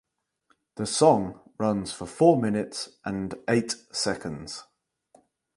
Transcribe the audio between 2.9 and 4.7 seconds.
and eight seconds.